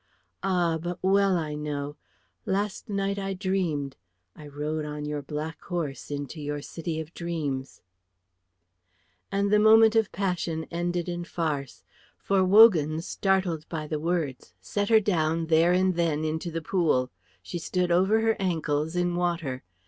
[0.41, 1.95] Ah, but well I know.
[2.47, 3.97] Last night I dreamed;
[4.35, 7.83] I rode on your black horse into your city of dreams;"
[9.31, 11.83] and the moment of passion ended in farce.
[12.17, 17.11] For Wogan, startled by the words, set her down there and then into the pool.
[17.43, 19.61] She stood over her ankles in water.